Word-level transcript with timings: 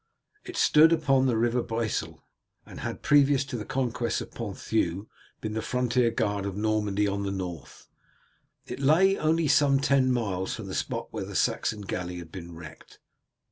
It 0.43 0.57
stood 0.57 0.91
upon 0.91 1.27
the 1.27 1.37
river 1.37 1.61
Bresle, 1.61 2.23
and 2.65 2.79
had, 2.79 3.03
previous 3.03 3.45
to 3.45 3.55
the 3.55 3.65
conquest 3.65 4.19
of 4.19 4.31
Ponthieu, 4.31 5.07
been 5.41 5.53
the 5.53 5.61
frontier 5.61 6.09
guard 6.09 6.47
of 6.47 6.57
Normandy 6.57 7.07
on 7.07 7.21
the 7.21 7.29
north. 7.31 7.87
It 8.65 8.79
lay 8.79 9.15
only 9.19 9.47
some 9.47 9.79
ten 9.79 10.11
miles 10.11 10.55
from 10.55 10.65
the 10.65 10.73
spot 10.73 11.09
where 11.11 11.25
the 11.25 11.35
Saxon 11.35 11.81
galley 11.81 12.17
had 12.17 12.31
been 12.31 12.55
wrecked. 12.55 12.97